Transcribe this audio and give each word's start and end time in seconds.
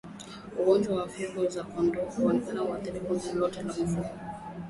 Ugonjwa 0.59 0.95
wa 0.95 1.07
figo 1.09 1.45
za 1.49 1.63
kondoo 1.63 2.05
huweza 2.15 2.63
kuathiri 2.63 2.99
kundi 2.99 3.31
lote 3.33 3.63
la 3.63 3.73
mifugo 3.73 4.09